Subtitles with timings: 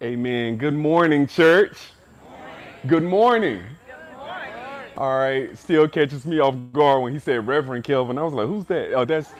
[0.00, 0.58] Amen.
[0.58, 1.76] Good morning, church.
[2.86, 3.64] Good morning.
[4.96, 5.58] All right.
[5.58, 8.16] Still catches me off guard when he said Reverend Kelvin.
[8.16, 8.92] I was like, who's that?
[8.92, 9.32] Oh, that's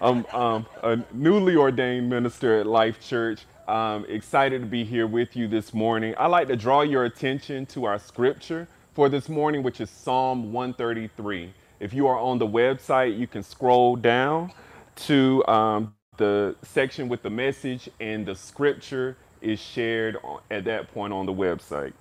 [0.00, 3.40] um, um, a newly ordained minister at Life Church.
[3.68, 6.14] Um, excited to be here with you this morning.
[6.16, 10.50] I'd like to draw your attention to our scripture for this morning, which is Psalm
[10.50, 11.52] 133.
[11.78, 14.50] If you are on the website, you can scroll down
[14.96, 20.16] to um, the section with the message, and the scripture is shared
[20.50, 21.92] at that point on the website.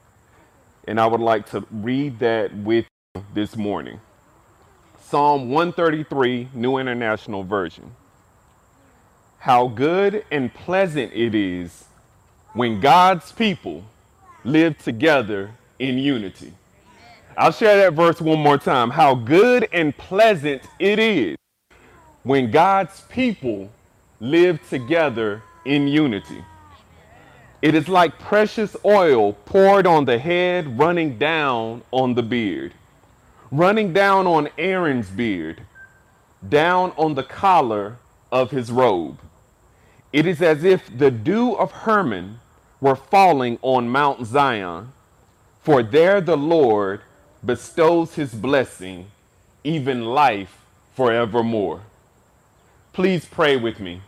[0.87, 2.85] And I would like to read that with
[3.15, 3.99] you this morning.
[5.01, 7.91] Psalm 133, New International Version.
[9.39, 11.85] How good and pleasant it is
[12.53, 13.83] when God's people
[14.43, 16.53] live together in unity.
[17.37, 18.89] I'll share that verse one more time.
[18.89, 21.35] How good and pleasant it is
[22.23, 23.69] when God's people
[24.19, 26.43] live together in unity.
[27.65, 32.73] It is like precious oil poured on the head, running down on the beard,
[33.49, 35.63] running down on Aaron's beard,
[36.47, 37.97] down on the collar
[38.31, 39.17] of his robe.
[40.13, 42.39] It is as if the dew of Hermon
[42.79, 44.93] were falling on Mount Zion,
[45.59, 47.01] for there the Lord
[47.43, 49.07] bestows his blessing,
[49.63, 50.59] even life
[50.93, 51.81] forevermore.
[52.93, 54.03] Please pray with me.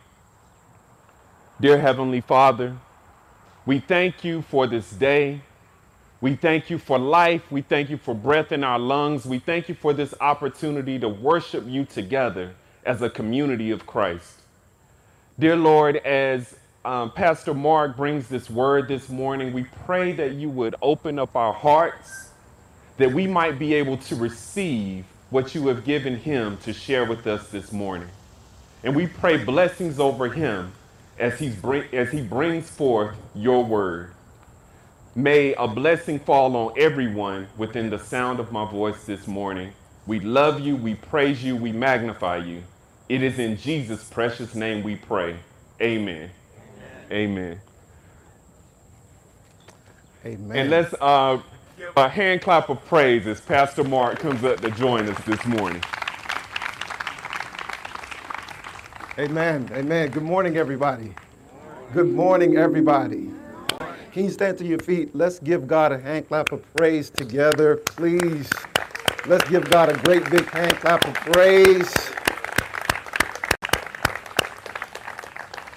[1.60, 2.76] Dear Heavenly Father,
[3.68, 5.42] we thank you for this day.
[6.22, 7.42] We thank you for life.
[7.52, 9.26] We thank you for breath in our lungs.
[9.26, 12.54] We thank you for this opportunity to worship you together
[12.86, 14.40] as a community of Christ.
[15.38, 20.48] Dear Lord, as um, Pastor Mark brings this word this morning, we pray that you
[20.48, 22.30] would open up our hearts,
[22.96, 27.26] that we might be able to receive what you have given him to share with
[27.26, 28.08] us this morning.
[28.82, 30.72] And we pray blessings over him
[31.18, 34.12] as, he's bring, as he brings forth your word.
[35.14, 39.72] May a blessing fall on everyone within the sound of my voice this morning.
[40.06, 42.62] We love you, we praise you, we magnify you.
[43.08, 45.36] It is in Jesus' precious name we pray.
[45.80, 46.30] Amen.
[47.10, 47.60] Amen.
[50.24, 50.58] Amen.
[50.58, 51.40] And let's uh,
[51.78, 55.44] give a hand clap of praise as Pastor Mark comes up to join us this
[55.46, 55.82] morning.
[59.18, 59.68] Amen.
[59.72, 60.10] Amen.
[60.10, 61.12] Good morning, everybody.
[61.92, 63.28] Good morning, everybody.
[64.12, 65.12] Can you stand to your feet?
[65.12, 68.48] Let's give God a hand clap of praise together, please.
[69.26, 71.92] Let's give God a great big hand clap of praise.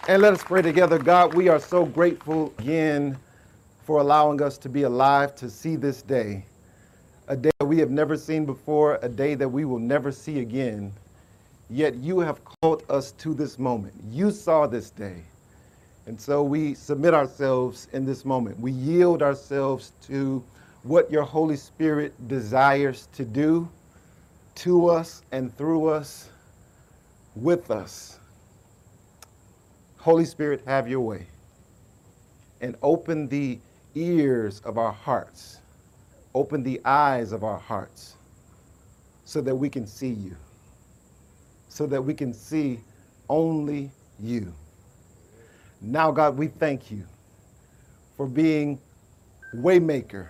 [0.07, 0.99] And let us pray together.
[0.99, 3.17] God, we are so grateful again
[3.85, 6.45] for allowing us to be alive to see this day.
[7.27, 10.41] A day that we have never seen before, a day that we will never see
[10.41, 10.93] again.
[11.71, 13.93] Yet you have called us to this moment.
[14.09, 15.23] You saw this day.
[16.05, 18.59] And so we submit ourselves in this moment.
[18.59, 20.43] We yield ourselves to
[20.83, 23.69] what your Holy Spirit desires to do
[24.55, 26.29] to us and through us,
[27.35, 28.19] with us.
[29.97, 31.25] Holy Spirit, have your way
[32.59, 33.59] and open the
[33.95, 35.59] ears of our hearts,
[36.35, 38.15] open the eyes of our hearts
[39.25, 40.35] so that we can see you,
[41.71, 42.81] so that we can see
[43.29, 43.89] only
[44.19, 44.53] you.
[45.79, 47.03] Now, God, we thank you
[48.17, 48.77] for being
[49.55, 50.27] waymaker,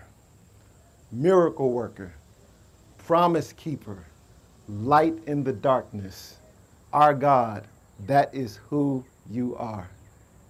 [1.12, 2.14] miracle worker,
[3.00, 4.06] promise keeper,
[4.70, 6.38] light in the darkness.
[6.94, 7.66] Our God,
[8.06, 9.90] that is who you are.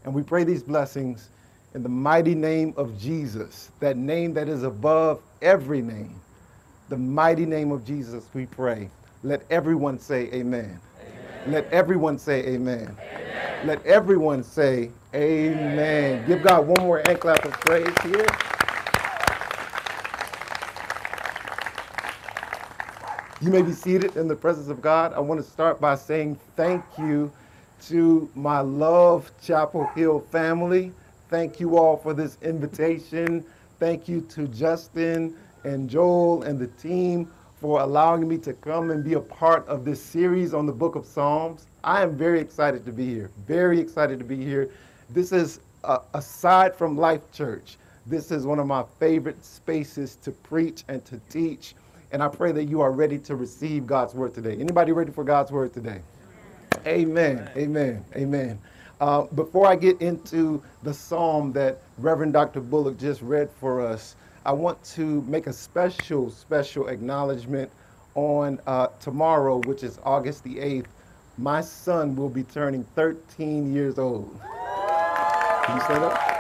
[0.04, 1.30] And we pray these blessings
[1.74, 6.20] in the mighty name of Jesus, that name that is above every name.
[6.90, 8.90] The mighty name of Jesus, we pray.
[9.24, 10.80] Let everyone say amen.
[11.00, 11.44] amen.
[11.46, 12.98] Let everyone say amen.
[13.00, 13.68] amen.
[13.68, 15.78] Let everyone say amen.
[15.80, 16.26] amen.
[16.26, 18.26] Give God one more hand clap of praise here.
[23.42, 25.14] You may be seated in the presence of God.
[25.14, 27.32] I want to start by saying thank you
[27.88, 30.94] to my love Chapel Hill family.
[31.30, 33.46] Thank you all for this invitation.
[33.80, 37.32] Thank you to Justin and Joel and the team
[37.62, 40.96] for allowing me to come and be a part of this series on the book
[40.96, 41.68] of Psalms.
[41.84, 43.30] I am very excited to be here.
[43.46, 44.72] Very excited to be here.
[45.12, 47.78] This is, uh, aside from Life Church,
[48.08, 51.76] this is one of my favorite spaces to preach and to teach.
[52.12, 54.58] And I pray that you are ready to receive God's word today.
[54.60, 56.02] Anybody ready for God's word today?
[56.88, 57.48] Amen.
[57.56, 58.04] Amen.
[58.16, 58.60] Amen.
[59.00, 62.60] Uh, before I get into the psalm that Reverend Dr.
[62.60, 67.72] Bullock just read for us, I want to make a special, special acknowledgement
[68.16, 70.88] on uh, tomorrow, which is August the 8th.
[71.38, 74.42] My son will be turning 13 years old.
[74.42, 76.38] Can you say that?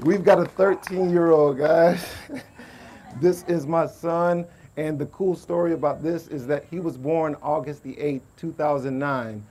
[0.00, 2.04] We've got a 13 year old, guys.
[3.20, 4.44] this is my son.
[4.76, 9.44] And the cool story about this is that he was born August the 8th, 2009.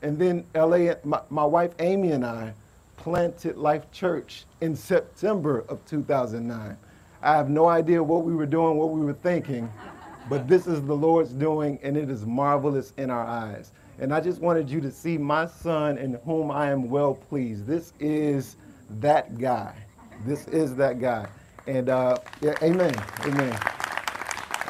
[0.00, 2.54] And then LA, my, my wife Amy and I,
[2.96, 6.76] planted Life Church in September of 2009.
[7.22, 9.72] I have no idea what we were doing, what we were thinking,
[10.28, 13.72] but this is the Lord's doing, and it is marvelous in our eyes.
[13.98, 17.66] And I just wanted you to see my son in whom I am well pleased.
[17.66, 18.56] This is
[19.00, 19.74] that guy.
[20.24, 21.26] This is that guy.
[21.66, 22.94] And uh, yeah, amen.
[23.24, 23.58] Amen.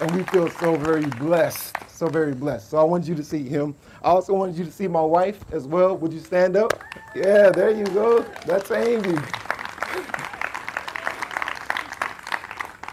[0.01, 2.71] And we feel so very blessed, so very blessed.
[2.71, 3.75] So I wanted you to see him.
[4.03, 5.97] I also wanted you to see my wife as well.
[5.97, 6.83] Would you stand up?
[7.15, 8.21] Yeah, there you go.
[8.45, 9.19] That's Amy.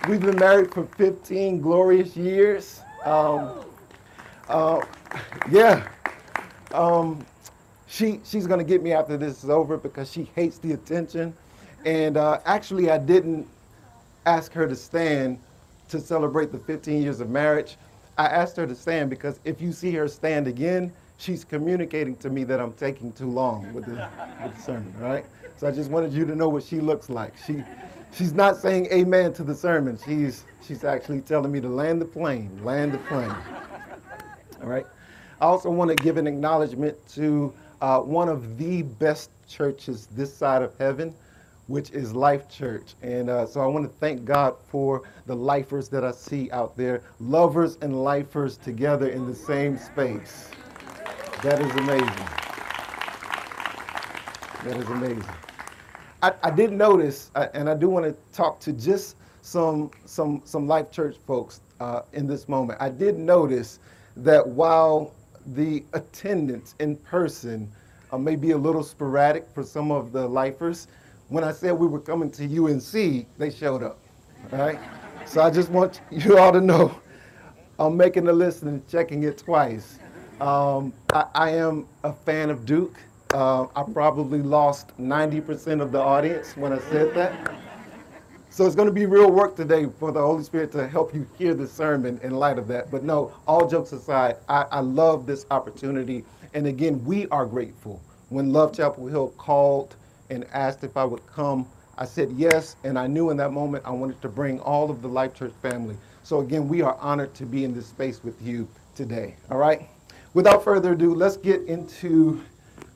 [0.07, 2.81] We've been married for 15 glorious years.
[3.03, 3.65] Um,
[4.47, 4.81] uh,
[5.51, 5.87] yeah.
[6.73, 7.25] Um,
[7.87, 11.33] she, she's going to get me after this is over because she hates the attention.
[11.85, 13.47] And uh, actually, I didn't
[14.25, 15.39] ask her to stand
[15.89, 17.77] to celebrate the 15 years of marriage.
[18.17, 22.29] I asked her to stand because if you see her stand again, she's communicating to
[22.29, 24.07] me that I'm taking too long with the,
[24.43, 25.25] with the sermon, right?
[25.57, 27.33] So I just wanted you to know what she looks like.
[27.45, 27.63] She,
[28.11, 29.97] she's not saying amen to the sermon.
[30.05, 33.35] She's, she's actually telling me to land the plane, land the plane.
[34.61, 34.85] All right?
[35.41, 40.33] I also want to give an acknowledgement to uh, one of the best churches this
[40.33, 41.13] side of heaven
[41.67, 42.95] which is Life Church.
[43.01, 46.75] And uh, so I want to thank God for the lifers that I see out
[46.75, 50.49] there, lovers and lifers together in the same space.
[51.41, 52.27] That is amazing.
[54.63, 55.25] That is amazing.
[56.21, 60.41] I, I did notice, uh, and I do want to talk to just some some
[60.45, 62.81] some Life Church folks uh, in this moment.
[62.81, 63.79] I did notice
[64.15, 65.13] that while
[65.47, 67.69] the attendance in person
[68.11, 70.87] uh, may be a little sporadic for some of the lifers,
[71.33, 73.97] when I said we were coming to UNC, they showed up.
[74.51, 74.77] All right?
[75.25, 76.95] So I just want you all to know
[77.79, 79.97] I'm making the list and checking it twice.
[80.39, 82.99] Um, I, I, am a fan of Duke.
[83.33, 87.55] Uh, I probably lost 90% of the audience when I said that.
[88.51, 91.25] So it's going to be real work today for the Holy Spirit to help you
[91.39, 92.91] hear the sermon in light of that.
[92.91, 96.25] But no, all jokes aside, I, I love this opportunity.
[96.53, 98.03] And again, we are grateful.
[98.29, 99.95] When Love Chapel Hill called
[100.33, 101.67] and asked if I would come.
[101.97, 105.01] I said yes, and I knew in that moment I wanted to bring all of
[105.01, 105.95] the Life Church family.
[106.23, 109.35] So again, we are honored to be in this space with you today.
[109.51, 109.89] All right?
[110.33, 112.41] Without further ado, let's get into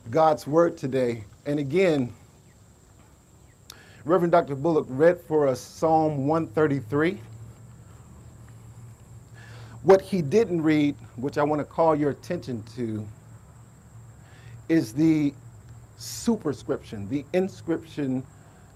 [0.09, 1.23] God's word today.
[1.45, 2.11] And again,
[4.05, 4.55] Reverend Dr.
[4.55, 7.19] Bullock read for us Psalm 133.
[9.83, 13.07] What he didn't read, which I want to call your attention to,
[14.69, 15.33] is the
[15.97, 18.23] superscription, the inscription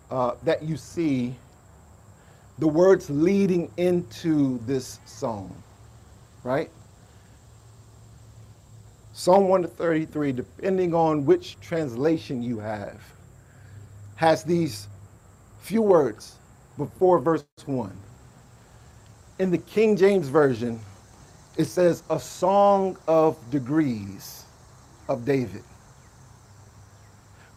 [0.10, 1.36] uh, that you see,
[2.60, 5.54] the words leading into this psalm,
[6.44, 6.70] right?
[9.14, 13.02] Psalm 133, depending on which translation you have,
[14.16, 14.88] has these
[15.62, 16.36] few words
[16.78, 17.92] before verse 1.
[19.40, 20.80] In the King James Version,
[21.58, 24.46] it says, A song of degrees
[25.10, 25.64] of David.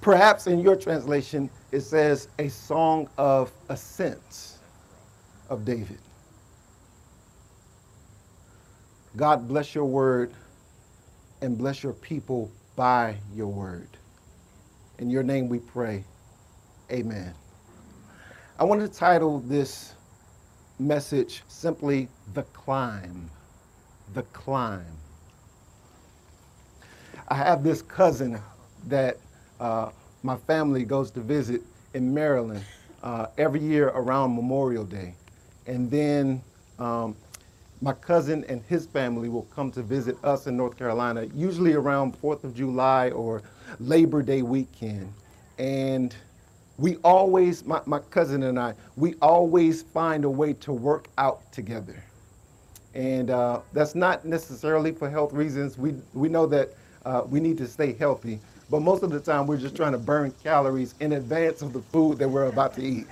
[0.04, 4.58] Perhaps in your translation, it says a song of ascent
[5.48, 5.98] of David.
[9.16, 10.34] God bless your word
[11.40, 13.88] and bless your people by your word.
[14.98, 16.04] In your name we pray.
[16.92, 17.32] Amen.
[18.58, 19.94] I want to title this
[20.78, 23.30] message simply The Climb.
[24.12, 24.98] The Climb.
[27.26, 28.38] I have this cousin
[28.86, 29.16] that
[29.60, 29.90] uh,
[30.22, 31.62] my family goes to visit
[31.94, 32.64] in Maryland
[33.02, 35.14] uh, every year around Memorial Day.
[35.66, 36.42] And then
[36.78, 37.16] um,
[37.80, 42.20] my cousin and his family will come to visit us in North Carolina, usually around
[42.20, 43.42] 4th of July or
[43.78, 45.12] Labor Day weekend.
[45.58, 46.14] And
[46.78, 51.52] we always, my, my cousin and I, we always find a way to work out
[51.52, 52.02] together.
[52.94, 55.76] And uh, that's not necessarily for health reasons.
[55.76, 56.70] We, we know that
[57.04, 58.40] uh, we need to stay healthy.
[58.74, 61.78] But most of the time, we're just trying to burn calories in advance of the
[61.78, 63.06] food that we're about to eat.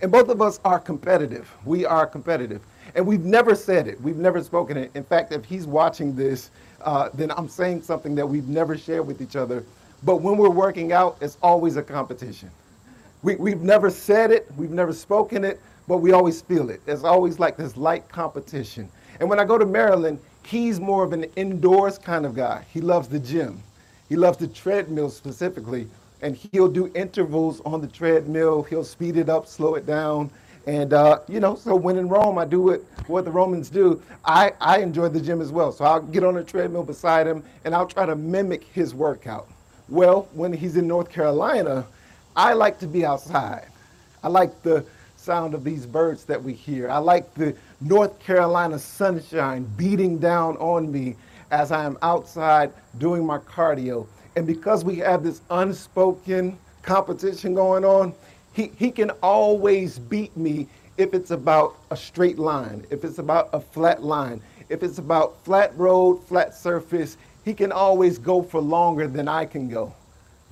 [0.00, 1.52] And both of us are competitive.
[1.64, 2.62] We are competitive.
[2.94, 4.00] And we've never said it.
[4.00, 4.92] We've never spoken it.
[4.94, 6.50] In fact, if he's watching this,
[6.82, 9.64] uh, then I'm saying something that we've never shared with each other.
[10.04, 12.48] But when we're working out, it's always a competition.
[13.24, 16.80] We, we've never said it, we've never spoken it, but we always feel it.
[16.86, 18.88] It's always like this light competition.
[19.18, 22.64] And when I go to Maryland, he's more of an indoors kind of guy.
[22.72, 23.64] He loves the gym.
[24.08, 25.88] He loves the treadmill specifically.
[26.22, 28.62] and he'll do intervals on the treadmill.
[28.62, 30.30] He'll speed it up, slow it down.
[30.66, 34.02] And, uh, you know, so when in Rome, I do what, what the Romans do.
[34.24, 35.70] I, I enjoy the gym as well.
[35.72, 39.46] So I'll get on a treadmill beside him and I'll try to mimic his workout.
[39.88, 41.86] Well, when he's in North Carolina,
[42.34, 43.68] I like to be outside.
[44.24, 44.84] I like the
[45.16, 46.90] sound of these birds that we hear.
[46.90, 51.14] I like the North Carolina sunshine beating down on me
[51.50, 54.06] as I am outside doing my cardio.
[54.36, 58.14] And because we have this unspoken competition going on,
[58.52, 63.50] he, he can always beat me if it's about a straight line, if it's about
[63.52, 68.60] a flat line, if it's about flat road, flat surface, he can always go for
[68.60, 69.94] longer than I can go.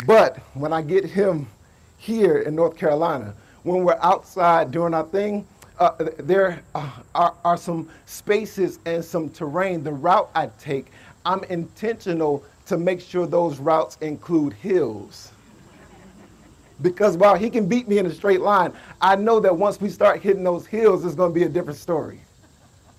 [0.07, 1.49] But when I get him
[1.97, 5.47] here in North Carolina, when we're outside doing our thing,
[5.79, 9.83] uh, there uh, are, are some spaces and some terrain.
[9.83, 10.93] The route I take,
[11.25, 15.33] I'm intentional to make sure those routes include hills.
[16.83, 19.89] Because while he can beat me in a straight line, I know that once we
[19.89, 22.21] start hitting those hills, it's going to be a different story.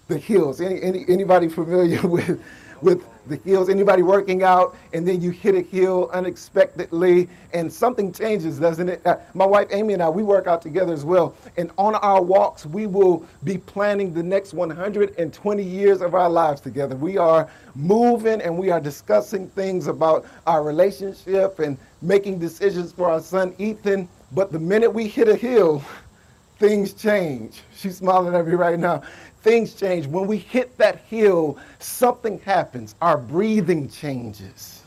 [0.07, 0.61] The hills.
[0.61, 2.41] Any, any, anybody familiar with,
[2.81, 3.69] with the hills.
[3.69, 9.05] Anybody working out and then you hit a hill unexpectedly and something changes, doesn't it?
[9.05, 11.35] Uh, my wife Amy and I, we work out together as well.
[11.57, 16.61] And on our walks, we will be planning the next 120 years of our lives
[16.61, 16.95] together.
[16.95, 23.09] We are moving and we are discussing things about our relationship and making decisions for
[23.09, 24.07] our son Ethan.
[24.31, 25.83] But the minute we hit a hill,
[26.59, 27.61] things change.
[27.75, 29.03] She's smiling at me right now
[29.45, 30.07] things change.
[30.07, 32.95] When we hit that hill, something happens.
[33.01, 34.83] Our breathing changes,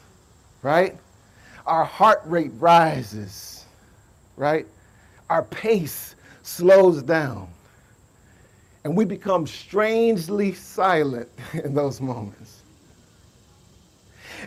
[0.63, 0.99] right?
[1.67, 3.67] Our heart rate rises,
[4.37, 4.67] right?
[5.31, 7.49] Our pace slows down.
[8.85, 12.63] And we become strangely silent in those moments.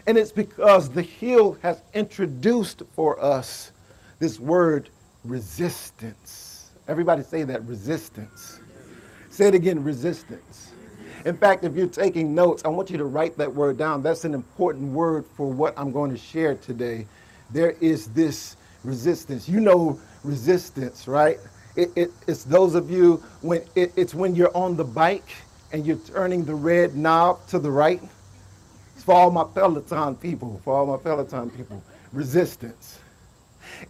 [0.08, 3.72] And it's because the hill has introduced for us
[4.20, 4.90] this word
[5.26, 6.72] resistance.
[6.88, 8.61] Everybody say that resistance.
[9.32, 10.74] Say it again resistance.
[11.26, 14.04] In fact, if you're taking notes, I want you to write that word down.
[14.04, 17.08] That's an important word for what I'm going to share today.
[17.50, 19.48] There is this resistance.
[19.48, 21.40] You know resistance, right?
[21.78, 25.30] It, it, it's those of you when it, it's when you're on the bike
[25.72, 28.02] and you're turning the red knob to the right.
[28.96, 31.82] It's for all my Peloton people, for all my Peloton people.
[32.12, 33.00] Resistance.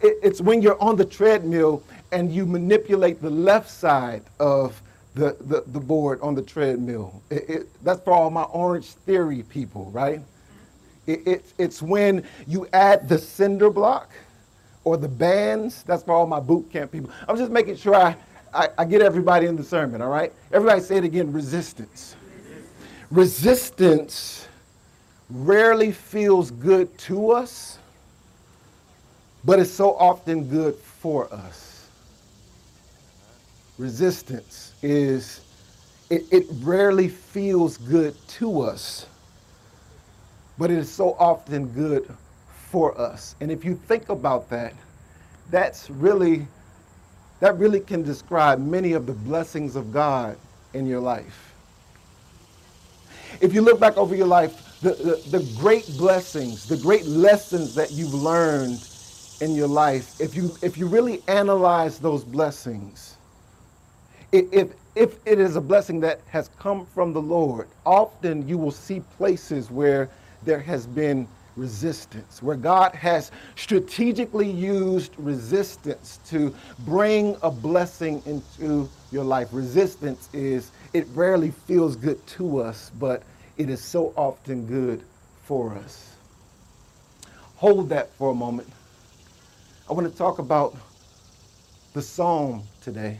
[0.00, 1.82] It, it's when you're on the treadmill
[2.12, 4.80] and you manipulate the left side of
[5.14, 7.22] the, the, the board on the treadmill.
[7.30, 10.20] It, it, that's for all my Orange Theory people, right?
[11.06, 14.10] It, it, it's when you add the cinder block
[14.84, 15.82] or the bands.
[15.82, 17.10] That's for all my boot camp people.
[17.28, 18.16] I'm just making sure I,
[18.54, 20.32] I, I get everybody in the sermon, all right?
[20.52, 22.16] Everybody say it again resistance.
[23.10, 24.48] Resistance
[25.28, 27.78] rarely feels good to us,
[29.44, 31.88] but it's so often good for us.
[33.76, 35.40] Resistance is
[36.10, 39.06] it, it rarely feels good to us,
[40.58, 42.12] but it is so often good
[42.70, 43.34] for us.
[43.40, 44.74] And if you think about that,
[45.50, 46.46] that's really
[47.40, 50.36] that really can describe many of the blessings of God
[50.74, 51.52] in your life.
[53.40, 57.74] If you look back over your life, the, the, the, great blessings, the great lessons
[57.74, 58.86] that you've learned
[59.40, 63.16] in your life, if you if you really analyze those blessings,
[64.32, 68.70] if, if it is a blessing that has come from the Lord, often you will
[68.70, 70.08] see places where
[70.42, 78.88] there has been resistance, where God has strategically used resistance to bring a blessing into
[79.10, 79.48] your life.
[79.52, 83.22] Resistance is, it rarely feels good to us, but
[83.58, 85.02] it is so often good
[85.44, 86.14] for us.
[87.56, 88.72] Hold that for a moment.
[89.88, 90.74] I want to talk about
[91.92, 93.18] the psalm today.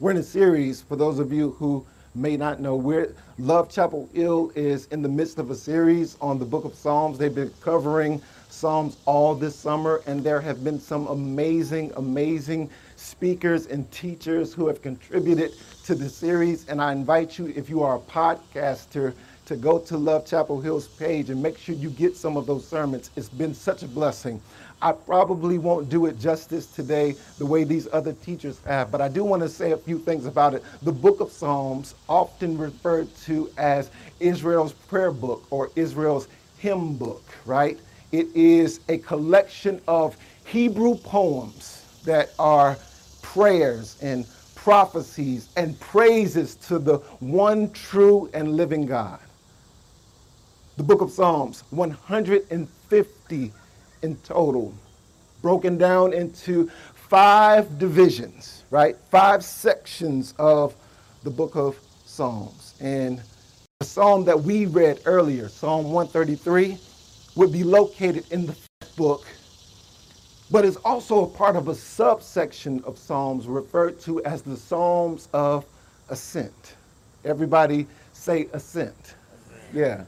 [0.00, 4.08] We're in a series, for those of you who may not know, where Love Chapel
[4.14, 7.18] Hill is in the midst of a series on the book of Psalms.
[7.18, 13.66] They've been covering Psalms all this summer, and there have been some amazing, amazing speakers
[13.66, 15.52] and teachers who have contributed
[15.84, 16.66] to the series.
[16.66, 19.12] And I invite you, if you are a podcaster,
[19.50, 22.64] to go to Love Chapel Hill's page and make sure you get some of those
[22.64, 23.10] sermons.
[23.16, 24.40] It's been such a blessing.
[24.80, 29.08] I probably won't do it justice today the way these other teachers have, but I
[29.08, 30.62] do want to say a few things about it.
[30.82, 33.90] The book of Psalms, often referred to as
[34.20, 36.28] Israel's prayer book or Israel's
[36.58, 37.76] hymn book, right?
[38.12, 42.78] It is a collection of Hebrew poems that are
[43.20, 49.18] prayers and prophecies and praises to the one true and living God.
[50.80, 53.52] The book of Psalms, 150
[54.00, 54.74] in total.
[55.42, 58.96] broken down into five divisions, right?
[59.10, 60.74] Five sections of
[61.22, 62.76] the book of Psalms.
[62.80, 63.20] And
[63.80, 66.78] the psalm that we read earlier, Psalm 133,
[67.36, 68.56] would be located in the
[68.96, 69.26] book,
[70.50, 75.28] but is also a part of a subsection of Psalms referred to as the Psalms
[75.34, 75.66] of
[76.08, 76.76] Ascent.
[77.26, 78.94] Everybody say ascent.
[78.94, 79.14] ascent.
[79.74, 80.04] Yeah.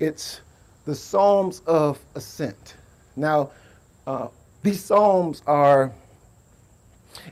[0.00, 0.40] It's
[0.84, 2.76] the Psalms of Ascent.
[3.16, 3.50] Now,
[4.06, 4.28] uh,
[4.62, 5.92] these Psalms are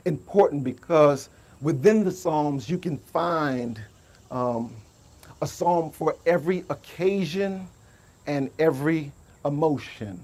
[0.05, 1.29] important because
[1.61, 3.79] within the Psalms you can find
[4.31, 4.75] um,
[5.41, 7.67] a psalm for every occasion
[8.25, 9.11] and every
[9.45, 10.19] emotion.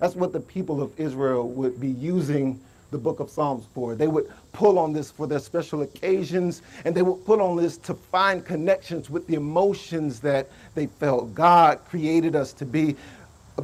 [0.00, 3.94] That's what the people of Israel would be using the book of Psalms for.
[3.94, 7.76] They would pull on this for their special occasions, and they would pull on this
[7.78, 11.32] to find connections with the emotions that they felt.
[11.32, 12.96] God created us to be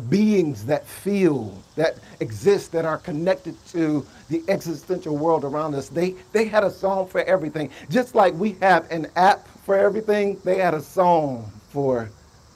[0.08, 5.88] beings that feel, that exist, that are connected to the existential world around us.
[5.88, 7.70] They, they had a song for everything.
[7.90, 12.08] Just like we have an app for everything, they had a song for,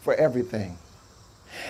[0.02, 0.78] for everything.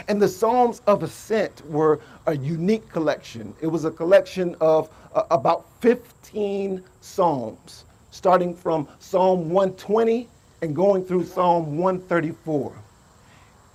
[0.08, 3.54] And the Psalms of Ascent were a unique collection.
[3.60, 10.28] It was a collection of uh, about 15 Psalms, starting from Psalm 120
[10.62, 12.72] and going through Psalm 134.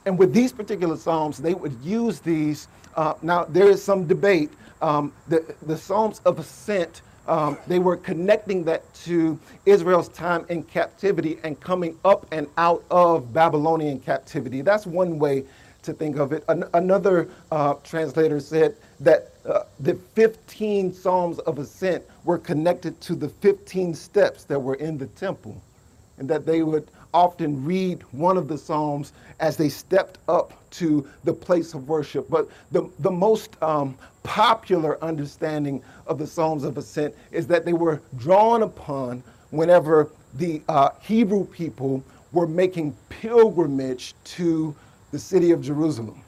[0.05, 2.67] And with these particular Psalms, they would use these.
[2.95, 4.51] Uh, now, there is some debate.
[4.81, 10.63] Um, the, the Psalms of Ascent um, they were connecting that to Israel's time in
[10.63, 14.61] captivity and coming up and out of Babylonian captivity.
[14.61, 15.45] That's one way
[15.83, 16.43] to think of it.
[16.49, 23.15] An- another uh, translator said that uh, the 15 Psalms of Ascent were connected to
[23.15, 25.61] the 15 steps that were in the temple,
[26.17, 31.07] and that they would often read one of the Psalms as they stepped up to
[31.23, 32.29] the place of worship.
[32.29, 37.73] But the, the most um, popular understanding of the Psalms of Ascent is that they
[37.73, 44.75] were drawn upon whenever the uh, Hebrew people were making pilgrimage to
[45.13, 46.19] the city of Jerusalem.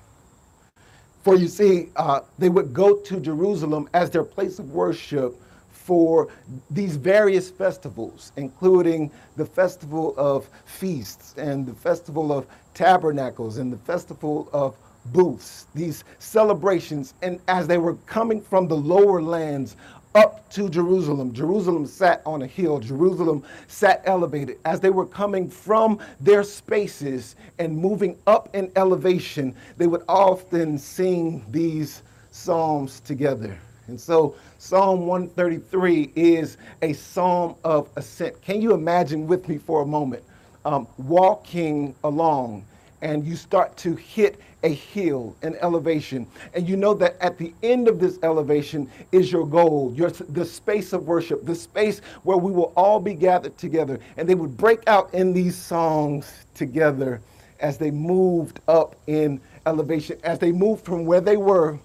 [1.23, 5.35] For you see, uh, they would go to Jerusalem as their place of worship
[5.71, 6.27] for
[6.69, 12.45] these various festivals, including the festival of feasts and the festival of
[12.75, 17.15] tabernacles and the festival of booths, these celebrations.
[17.23, 19.77] And as they were coming from the lower lands
[20.15, 21.33] up to Jerusalem.
[21.33, 22.79] Jerusalem sat on a hill.
[22.79, 24.57] Jerusalem sat elevated.
[24.65, 30.77] As they were coming from their spaces and moving up in elevation, they would often
[30.77, 33.57] sing these psalms together.
[33.87, 38.41] And so Psalm 133 is a psalm of ascent.
[38.41, 40.23] Can you imagine with me for a moment
[40.65, 42.65] um, walking along
[43.05, 47.53] and you start to hit a hill, an elevation, and you know that at the
[47.61, 52.37] end of this elevation is your goal, your, the space of worship, the space where
[52.37, 53.99] we will all be gathered together.
[54.17, 57.21] And they would break out in these songs together
[57.59, 61.77] as they moved up in elevation, as they moved from where they were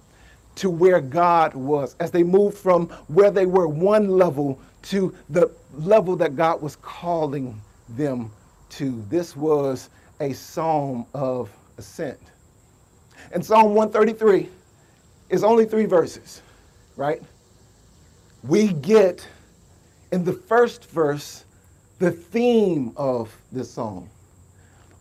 [0.55, 5.51] to where God was, as they moved from where they were one level to the
[5.75, 8.31] level that God was calling them
[8.71, 9.05] to.
[9.11, 12.21] This was a psalm of ascent.
[13.33, 14.49] And Psalm 133
[15.31, 16.43] is only three verses,
[16.97, 17.23] right?
[18.43, 19.27] We get
[20.13, 21.45] in the first verse
[21.99, 24.09] the theme of this song,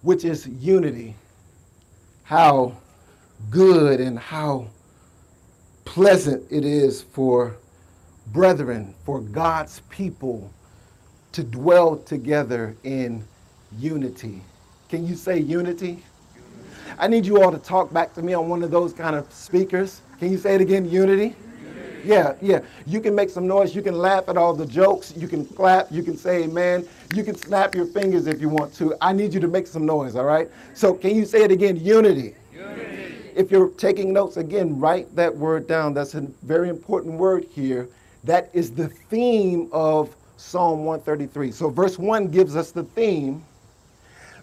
[0.02, 1.16] which is unity.
[2.24, 2.78] How
[3.50, 4.68] good and how
[5.86, 7.56] pleasant it is for
[8.28, 10.54] brethren, for God's people
[11.32, 13.24] to dwell together in
[13.78, 14.42] unity.
[14.90, 16.04] Can you say unity?
[16.98, 19.32] I need you all to talk back to me on one of those kind of
[19.32, 20.02] speakers.
[20.18, 20.90] Can you say it again?
[20.90, 21.36] Unity?
[21.64, 22.02] Unity.
[22.04, 22.62] Yeah, yeah.
[22.88, 23.76] You can make some noise.
[23.76, 25.14] You can laugh at all the jokes.
[25.16, 25.92] You can clap.
[25.92, 26.88] You can say amen.
[27.14, 28.96] You can snap your fingers if you want to.
[29.00, 30.50] I need you to make some noise, all right?
[30.74, 31.78] So can you say it again?
[31.78, 32.36] Unity.
[32.52, 33.16] Unity.
[33.36, 35.94] If you're taking notes, again, write that word down.
[35.94, 37.88] That's a very important word here.
[38.24, 41.52] That is the theme of Psalm 133.
[41.52, 43.46] So verse 1 gives us the theme.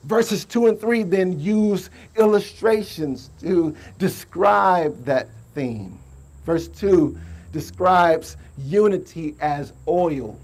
[0.06, 5.98] Verses 2 and 3 then use illustrations to describe that theme.
[6.44, 7.18] Verse 2
[7.52, 10.38] describes unity as oil.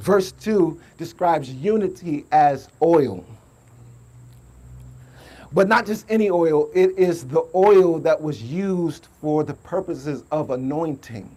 [0.00, 3.24] Verse 2 describes unity as oil.
[5.52, 10.24] But not just any oil, it is the oil that was used for the purposes
[10.32, 11.30] of anointing.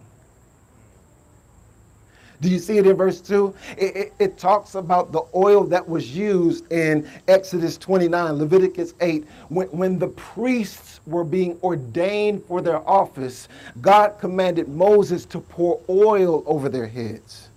[2.40, 3.54] Do you see it in verse 2?
[3.76, 9.26] It, it, it, talks about the oil that was used in Exodus 29, Leviticus 8.
[9.48, 13.48] When, when the priests were being ordained for their office,
[13.82, 17.50] God commanded Moses to pour oil over their heads.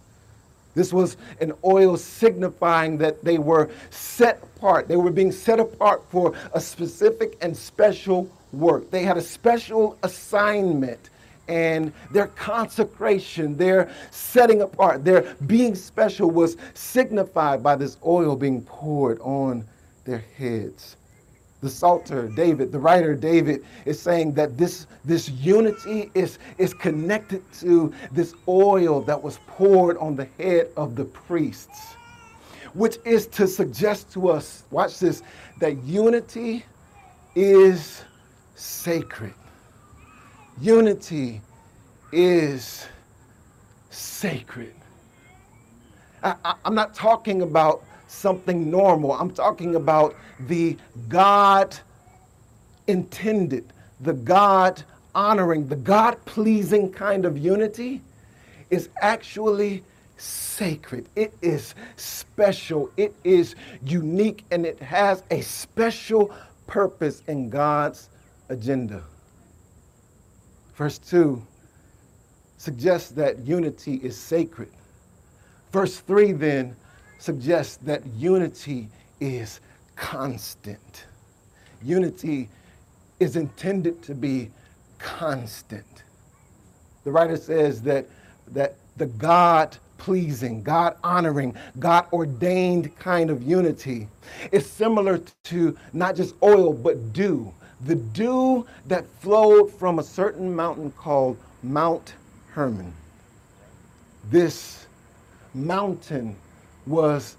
[0.75, 4.87] This was an oil signifying that they were set apart.
[4.87, 8.89] They were being set apart for a specific and special work.
[8.91, 11.09] They had a special assignment
[11.47, 18.61] and their consecration, their setting apart, their being special was signified by this oil being
[18.63, 19.65] poured on
[20.05, 20.95] their heads.
[21.61, 27.41] The Psalter, David, the writer David, is saying that this, this unity is, is connected
[27.59, 31.95] to this oil that was poured on the head of the priests,
[32.73, 35.23] which is to suggest to us, watch this,
[35.61, 36.65] that unity
[37.35, 38.03] is
[38.55, 39.33] sacred.
[40.61, 41.41] Unity
[42.11, 42.87] is
[43.89, 44.73] sacred.
[46.23, 49.13] I, am not talking about something normal.
[49.13, 50.77] I'm talking about the
[51.09, 51.75] God
[52.87, 54.83] intended, the God
[55.15, 58.01] honoring, the God pleasing kind of unity
[58.69, 59.83] is actually
[60.17, 61.07] sacred.
[61.15, 62.89] It is special.
[62.95, 66.33] It is unique and it has a special
[66.67, 68.09] purpose in God's
[68.49, 69.03] agenda.
[70.75, 71.41] Verse 2
[72.57, 74.69] suggests that unity is sacred.
[75.71, 76.75] Verse 3 then
[77.19, 79.59] suggests that unity is
[79.95, 81.05] constant.
[81.83, 82.49] Unity
[83.19, 84.49] is intended to be
[84.97, 86.03] constant.
[87.03, 88.07] The writer says that,
[88.47, 94.07] that the God pleasing, God honoring, God ordained kind of unity
[94.51, 97.53] is similar to not just oil, but dew.
[97.85, 102.13] The dew that flowed from a certain mountain called Mount
[102.51, 102.93] Hermon.
[104.29, 104.85] This
[105.53, 106.35] mountain
[106.85, 107.35] was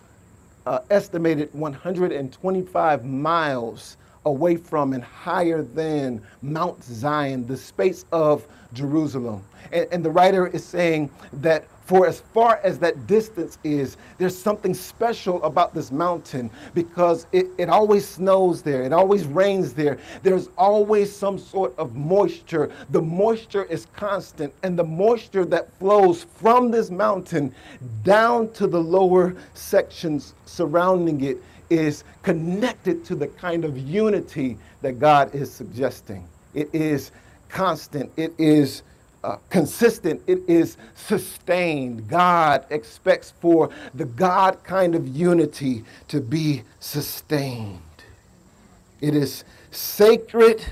[0.66, 9.42] uh, estimated 125 miles away from and higher than Mount Zion, the space of Jerusalem.
[9.72, 14.36] And, and, the writer is saying that for as far as that distance is, there's
[14.36, 19.98] something special about this mountain because it, it always snows there, it always rains there.
[20.22, 22.70] There's always some sort of moisture.
[22.90, 27.54] The moisture is constant, and the moisture that flows from this mountain
[28.02, 31.38] down to the lower sections surrounding it
[31.70, 36.26] is connected to the kind of unity that God is suggesting.
[36.54, 37.10] It is
[37.48, 38.82] constant, it is
[39.24, 42.08] uh, consistent, it is sustained.
[42.08, 47.80] God expects for the God kind of unity to be sustained.
[49.00, 50.64] It is sacred,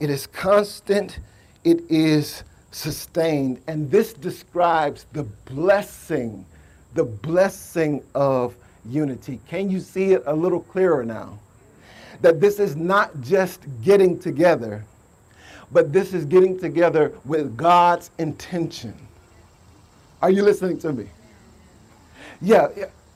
[0.00, 1.18] it is constant,
[1.64, 3.60] it is sustained.
[3.66, 6.46] And this describes the blessing,
[6.94, 9.40] the blessing of unity.
[9.48, 11.38] Can you see it a little clearer now?
[12.20, 14.84] That this is not just getting together,
[15.72, 18.94] but this is getting together with God's intention.
[20.22, 21.06] Are you listening to me?
[22.42, 22.68] Yeah,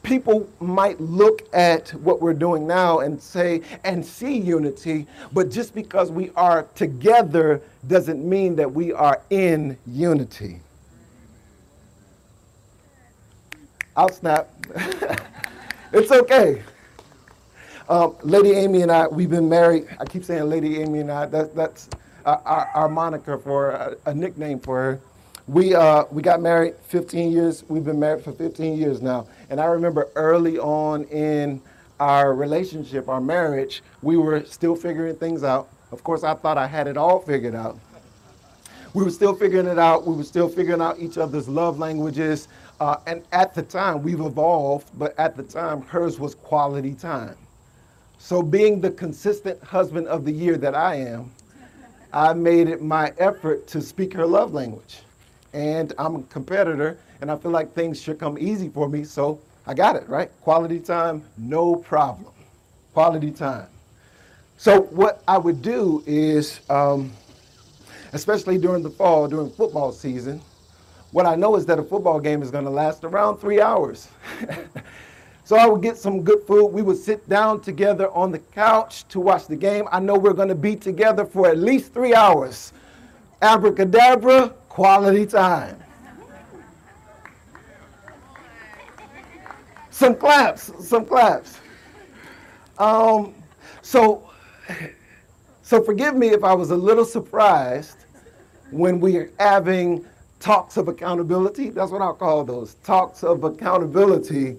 [0.02, 5.74] people might look at what we're doing now and say and see unity, but just
[5.74, 10.60] because we are together doesn't mean that we are in unity.
[13.96, 14.50] I'll snap.
[15.94, 16.60] it's okay.
[17.88, 19.86] Um, Lady Amy and I, we've been married.
[20.00, 21.26] I keep saying Lady Amy and I.
[21.26, 21.88] That, that's
[22.24, 25.00] our, our, moniker for a, a, nickname for her.
[25.46, 27.62] We, uh, we got married 15 years.
[27.68, 29.28] We've been married for 15 years now.
[29.50, 31.60] And I remember early on in
[32.00, 35.68] our relationship, our marriage, we were still figuring things out.
[35.92, 37.78] Of course, I thought I had it all figured out.
[38.94, 40.06] We were still figuring it out.
[40.06, 42.48] We were still figuring out each other's love languages.
[42.84, 47.34] Uh, and at the time, we've evolved, but at the time, hers was quality time.
[48.18, 51.32] So, being the consistent husband of the year that I am,
[52.12, 55.00] I made it my effort to speak her love language.
[55.54, 59.40] And I'm a competitor, and I feel like things should come easy for me, so
[59.66, 60.30] I got it, right?
[60.42, 62.34] Quality time, no problem.
[62.92, 63.68] Quality time.
[64.58, 67.12] So, what I would do is, um,
[68.12, 70.42] especially during the fall, during football season,
[71.14, 74.08] what I know is that a football game is going to last around three hours.
[75.46, 76.68] So I would get some good food.
[76.68, 79.86] We would sit down together on the couch to watch the game.
[79.92, 82.72] I know we're going to be together for at least three hours.
[83.42, 85.78] Abracadabra, quality time.
[89.90, 91.58] Some claps, some claps.
[92.78, 93.34] Um,
[93.82, 94.30] so,
[95.60, 97.98] so forgive me if I was a little surprised
[98.70, 100.06] when we are having
[100.44, 101.70] talks of accountability.
[101.70, 104.58] That's what I'll call those talks of accountability.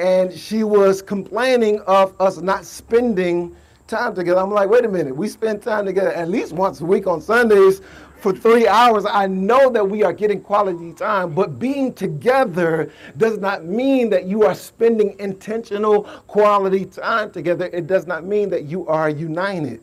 [0.00, 3.54] And she was complaining of us not spending
[3.86, 4.40] time together.
[4.40, 7.20] I'm like, wait a minute, we spend time together at least once a week on
[7.20, 7.80] Sundays
[8.18, 9.06] for three hours.
[9.08, 14.24] I know that we are getting quality time, but being together does not mean that
[14.24, 17.66] you are spending intentional quality time together.
[17.66, 19.80] It does not mean that you are united.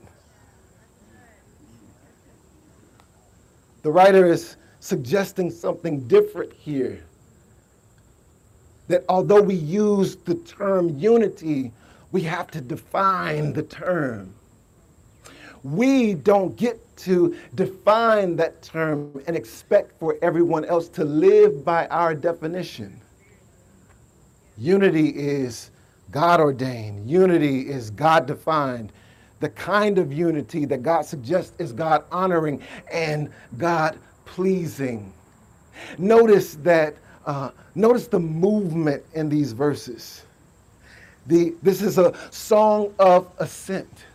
[3.84, 7.06] The writer is suggesting something different here.
[8.88, 11.72] That although we use the term unity,
[12.12, 14.34] we have to define the term.
[15.64, 21.86] We don't get to define that term and expect for everyone else to live by
[21.88, 23.00] our definition.
[24.58, 25.70] Unity is
[26.10, 28.92] God ordained, unity is God defined.
[29.40, 33.98] The kind of unity that God suggests is God honoring and God
[34.36, 35.12] pleasing.
[35.98, 40.24] Notice that, uh, notice the movement in these verses.
[41.28, 44.06] The, this is a song of ascent.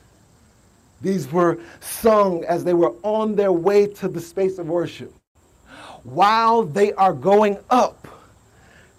[1.02, 5.12] These were sung as they were on their way to the space of worship.
[6.02, 8.08] While they are going up,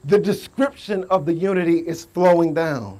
[0.05, 2.99] the description of the unity is flowing down.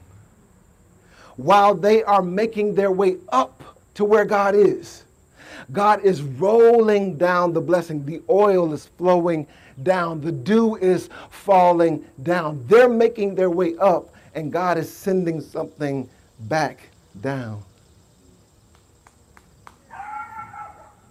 [1.36, 5.04] While they are making their way up to where God is,
[5.72, 8.06] God is rolling down the blessing.
[8.06, 9.48] The oil is flowing
[9.84, 10.22] down.
[10.22, 12.63] The dew is falling down.
[12.67, 16.10] They're making their way up, and God is sending something
[16.41, 16.89] back
[17.22, 17.63] down.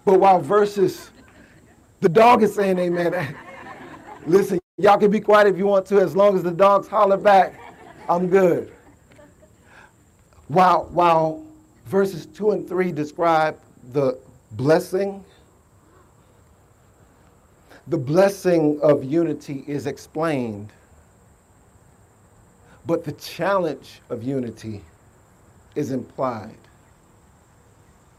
[0.05, 1.11] But while verses,
[2.01, 3.37] the dog is saying amen.
[4.27, 7.17] Listen, y'all can be quiet if you want to, as long as the dogs holler
[7.17, 7.59] back,
[8.09, 8.73] I'm good.
[10.49, 11.45] While, while
[11.87, 13.59] verses 2 and 3 describe
[13.93, 14.19] the
[14.57, 15.25] blessing,
[17.87, 20.73] the blessing of unity is explained,
[22.87, 24.83] but the challenge of unity
[25.75, 26.57] is implied.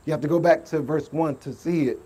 [0.05, 1.99] You have to go back to verse 1 to see it.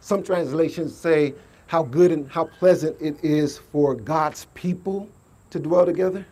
[0.00, 1.34] Some translations say
[1.66, 5.08] how good and how pleasant it is for God's people
[5.50, 6.26] to dwell together.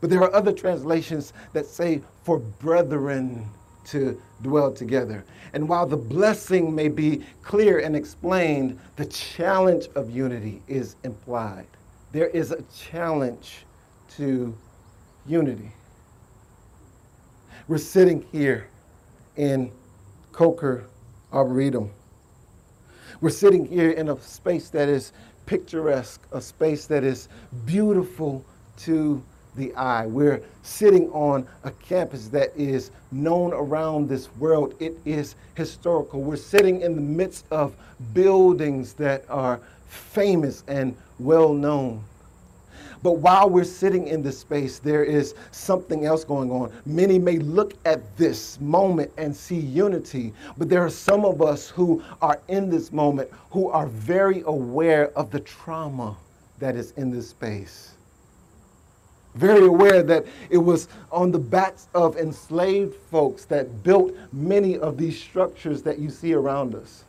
[0.00, 3.48] But there are other translations that say for brethren
[3.86, 5.24] to dwell together.
[5.52, 11.66] And while the blessing may be clear and explained, the challenge of unity is implied.
[12.12, 13.64] There is a challenge
[14.16, 14.56] to
[15.26, 15.72] unity.
[17.68, 18.68] We're sitting here
[19.36, 19.70] in
[20.32, 20.84] Coker
[21.32, 21.90] Arboretum.
[23.20, 25.12] We're sitting here in a space that is
[25.46, 27.28] picturesque, a space that is
[27.64, 28.44] beautiful
[28.78, 29.22] to
[29.56, 30.06] the eye.
[30.06, 34.74] We're sitting on a campus that is known around this world.
[34.80, 36.22] It is historical.
[36.22, 37.74] We're sitting in the midst of
[38.14, 42.02] buildings that are famous and well known.
[43.02, 46.72] But while we're sitting in this space, there is something else going on.
[46.86, 51.68] Many may look at this moment and see unity, but there are some of us
[51.68, 56.16] who are in this moment who are very aware of the trauma
[56.60, 57.91] that is in this space.
[59.34, 64.98] Very aware that it was on the backs of enslaved folks that built many of
[64.98, 67.04] these structures that you see around us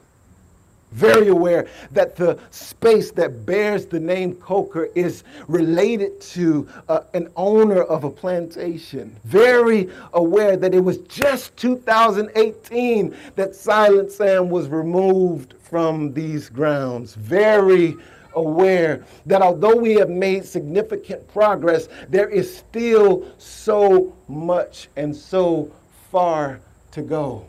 [0.94, 7.30] very aware that the space that bears the name Coker is related to uh, an
[7.36, 9.16] owner of a plantation.
[9.26, 17.16] Very aware that it was just 2018 that Silent Sam was removed from these grounds.
[17.16, 17.96] Very
[18.36, 25.72] aware that although we have made significant progress, there is still so much and so
[26.12, 26.60] far
[26.92, 27.46] to go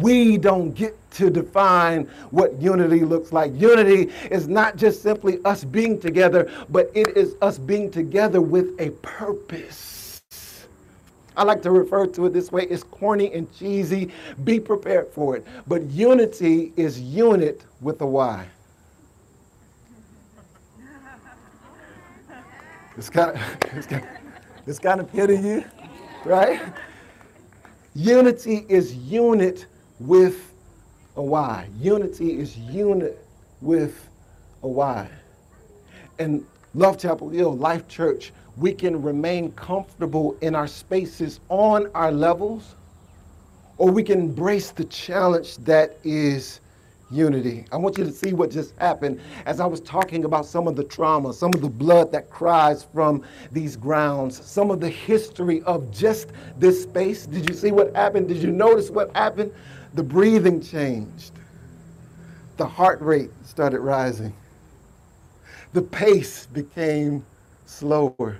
[0.00, 3.52] we don't get to define what unity looks like.
[3.54, 8.78] Unity is not just simply us being together, but it is us being together with
[8.80, 10.20] a purpose.
[11.36, 14.10] I like to refer to it this way it's corny and cheesy.
[14.44, 15.44] Be prepared for it.
[15.66, 18.46] But unity is unit with a Y.
[22.96, 23.42] It's kind of,
[23.76, 24.10] it's kind of,
[24.66, 25.64] it's kind of hitting you,
[26.24, 26.60] right?
[27.94, 29.66] Unity is unit
[30.00, 30.52] with
[31.16, 31.68] a Y.
[31.78, 33.24] Unity is unit
[33.60, 34.08] with
[34.62, 35.08] a Y.
[36.18, 42.12] And Love Chapel Hill, Life Church, we can remain comfortable in our spaces on our
[42.12, 42.74] levels,
[43.78, 46.60] or we can embrace the challenge that is
[47.10, 47.66] unity.
[47.72, 50.76] I want you to see what just happened as I was talking about some of
[50.76, 55.62] the trauma, some of the blood that cries from these grounds, some of the history
[55.62, 57.26] of just this space.
[57.26, 58.28] Did you see what happened?
[58.28, 59.52] Did you notice what happened?
[59.94, 61.32] the breathing changed.
[62.58, 64.34] the heart rate started rising.
[65.74, 67.24] The pace became
[67.66, 68.38] slower,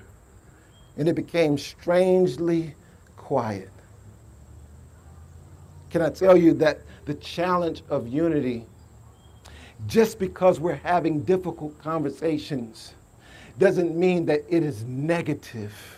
[0.96, 2.76] and it became strangely
[3.16, 3.70] quiet.
[5.90, 8.64] Can I tell you that the challenge of unity,
[9.86, 12.94] just because we're having difficult conversations,
[13.58, 15.93] doesn't mean that it is negative.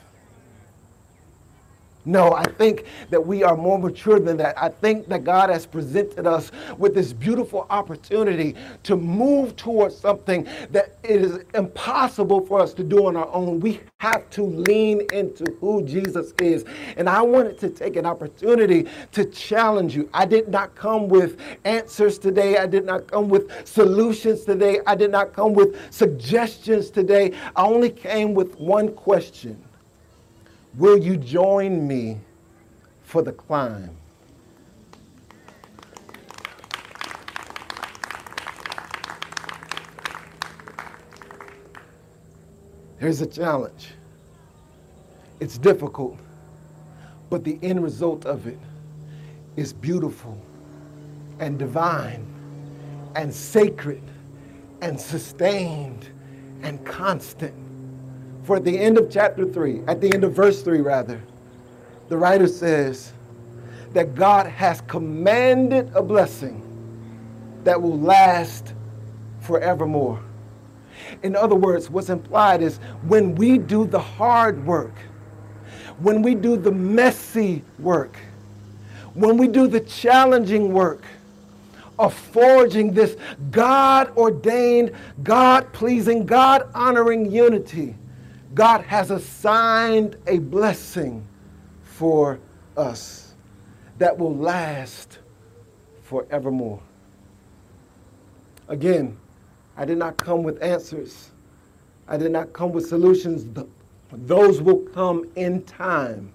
[2.06, 4.56] No, I think that we are more mature than that.
[4.56, 10.46] I think that God has presented us with this beautiful opportunity to move towards something
[10.70, 13.58] that it is impossible for us to do on our own.
[13.58, 16.64] We have to lean into who Jesus is.
[16.96, 20.08] And I wanted to take an opportunity to challenge you.
[20.14, 22.56] I did not come with answers today.
[22.56, 24.78] I did not come with solutions today.
[24.86, 27.32] I did not come with suggestions today.
[27.56, 29.60] I only came with one question.
[30.76, 32.18] Will you join me
[33.02, 33.96] for the climb?
[42.98, 43.94] Here's a challenge.
[45.40, 46.18] It's difficult,
[47.30, 48.58] but the end result of it
[49.56, 50.38] is beautiful
[51.38, 52.26] and divine
[53.14, 54.02] and sacred
[54.82, 56.10] and sustained
[56.62, 57.65] and constant.
[58.46, 61.20] For at the end of chapter 3, at the end of verse 3, rather,
[62.08, 63.12] the writer says
[63.92, 66.62] that God has commanded a blessing
[67.64, 68.72] that will last
[69.40, 70.22] forevermore.
[71.24, 72.76] In other words, what's implied is
[73.08, 74.94] when we do the hard work,
[75.98, 78.16] when we do the messy work,
[79.14, 81.02] when we do the challenging work
[81.98, 83.16] of forging this
[83.50, 84.92] God ordained,
[85.24, 87.96] God pleasing, God honoring unity,
[88.56, 91.26] God has assigned a blessing
[91.82, 92.40] for
[92.74, 93.34] us
[93.98, 95.18] that will last
[96.02, 96.80] forevermore.
[98.68, 99.18] Again,
[99.76, 101.32] I did not come with answers.
[102.08, 103.46] I did not come with solutions.
[104.10, 106.32] Those will come in time.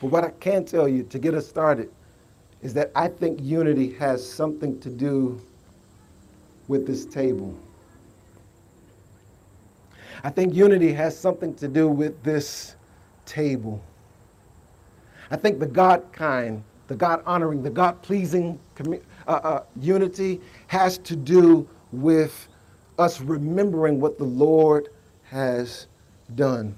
[0.00, 1.90] But what I can tell you to get us started
[2.62, 5.40] is that I think unity has something to do
[6.68, 7.58] with this table.
[10.22, 12.76] I think unity has something to do with this
[13.24, 13.82] table.
[15.30, 18.58] I think the God kind, the God honoring, the God pleasing
[19.26, 22.48] uh, uh, unity has to do with
[22.98, 24.88] us remembering what the Lord
[25.24, 25.86] has
[26.34, 26.74] done.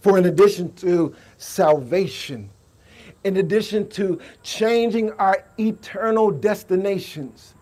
[0.00, 2.50] For in addition to salvation,
[3.24, 7.54] in addition to changing our eternal destinations,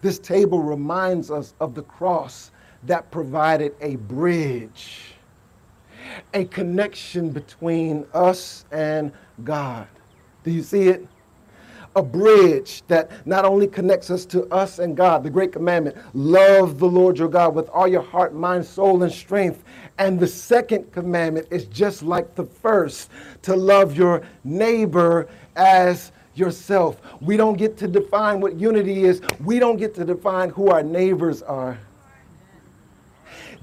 [0.00, 2.50] this table reminds us of the cross
[2.84, 5.14] that provided a bridge,
[6.34, 9.12] a connection between us and
[9.44, 9.86] God.
[10.44, 11.06] Do you see it?
[11.96, 16.78] A bridge that not only connects us to us and God, the great commandment love
[16.78, 19.64] the Lord your God with all your heart, mind, soul, and strength.
[19.98, 23.10] And the second commandment is just like the first
[23.42, 27.00] to love your neighbor as yourself.
[27.20, 30.84] We don't get to define what unity is, we don't get to define who our
[30.84, 31.78] neighbors are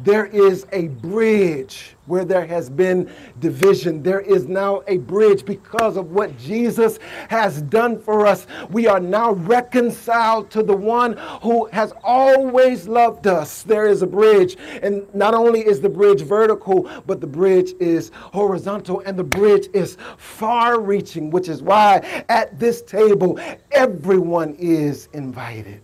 [0.03, 4.03] there is a bridge where there has been division.
[4.03, 8.45] There is now a bridge because of what Jesus has done for us.
[8.69, 13.63] We are now reconciled to the one who has always loved us.
[13.63, 14.58] There is a bridge.
[14.84, 19.67] And not only is the bridge vertical, but the bridge is horizontal and the bridge
[19.73, 23.39] is far reaching, which is why at this table,
[23.71, 25.81] everyone is invited.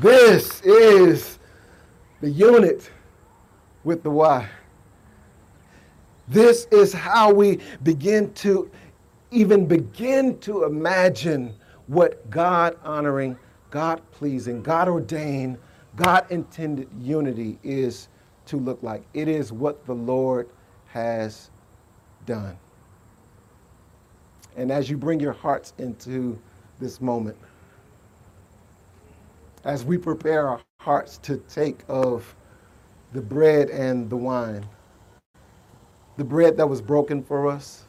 [0.00, 1.40] This is
[2.20, 2.88] the unit
[3.82, 4.48] with the Y.
[6.28, 8.70] This is how we begin to
[9.32, 11.52] even begin to imagine
[11.88, 13.36] what God honoring,
[13.70, 15.58] God pleasing, God ordained,
[15.96, 18.08] God intended unity is
[18.46, 19.02] to look like.
[19.14, 20.48] It is what the Lord
[20.86, 21.50] has
[22.24, 22.56] done.
[24.56, 26.38] And as you bring your hearts into
[26.78, 27.36] this moment,
[29.68, 32.34] as we prepare our hearts to take of
[33.12, 34.66] the bread and the wine,
[36.16, 37.84] the bread that was broken for us,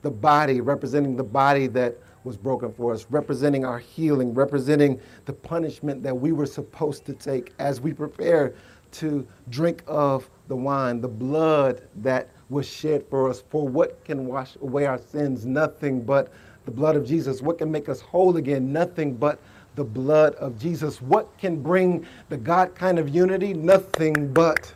[0.00, 1.94] the body representing the body that
[2.24, 7.12] was broken for us, representing our healing, representing the punishment that we were supposed to
[7.12, 8.54] take as we prepare
[8.90, 13.44] to drink of the wine, the blood that was shed for us.
[13.50, 15.44] For what can wash away our sins?
[15.44, 16.32] Nothing but
[16.64, 17.42] the blood of Jesus.
[17.42, 18.72] What can make us whole again?
[18.72, 19.38] Nothing but
[19.78, 21.00] the blood of Jesus.
[21.00, 23.54] What can bring the God kind of unity?
[23.54, 24.72] Nothing but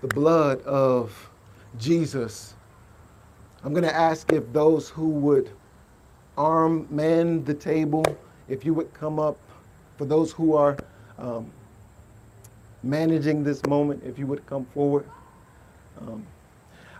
[0.00, 1.30] the blood of
[1.78, 2.54] Jesus.
[3.62, 5.50] I'm going to ask if those who would
[6.38, 8.02] arm man the table,
[8.48, 9.36] if you would come up,
[9.98, 10.78] for those who are
[11.18, 11.52] um,
[12.82, 15.06] managing this moment, if you would come forward.
[16.00, 16.26] Um,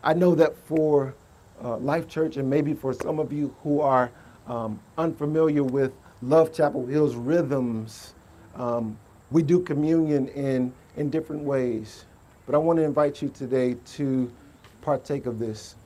[0.02, 1.14] I know that for
[1.62, 4.10] uh, Life Church, and maybe for some of you who are
[4.46, 5.92] um, unfamiliar with
[6.24, 8.14] Love Chapel Hill's rhythms,
[8.54, 8.98] um,
[9.30, 12.06] we do communion in, in different ways.
[12.46, 14.32] But I want to invite you today to
[14.80, 15.76] partake of this.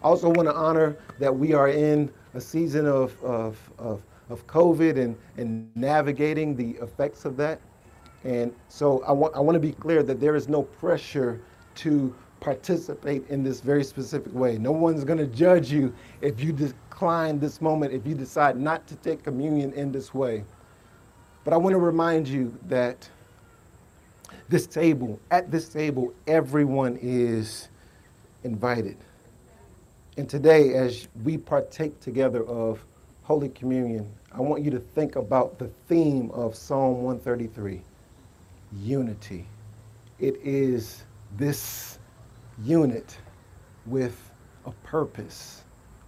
[0.00, 4.46] I also want to honor that we are in a season of, of, of, of
[4.46, 7.60] COVID and, and navigating the effects of that.
[8.22, 11.40] And so I want, I want to be clear that there is no pressure
[11.76, 14.56] to participate in this very specific way.
[14.56, 16.52] No one's going to judge you if you
[17.00, 20.44] decline this moment, if you decide not to take communion in this way.
[21.44, 23.08] But I want to remind you that
[24.50, 27.70] this table, at this table, everyone is
[28.44, 28.98] invited.
[30.18, 32.84] And today, as we partake together of
[33.22, 37.80] Holy Communion, I want you to think about the theme of Psalm 133
[38.78, 39.46] unity.
[40.18, 41.04] It is
[41.38, 41.98] this
[42.62, 43.16] unit
[43.86, 44.30] with
[44.66, 45.62] a purpose,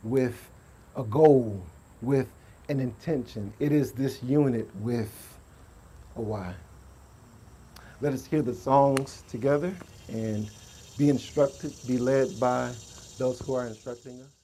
[0.05, 0.51] with
[0.97, 1.62] a goal,
[2.03, 2.28] with
[2.68, 3.53] an intention.
[3.61, 5.38] It is this unit with
[6.16, 6.55] a why.
[8.01, 9.72] Let us hear the songs together
[10.09, 10.51] and
[10.99, 12.72] be instructed, be led by
[13.18, 14.41] those who are instructing us.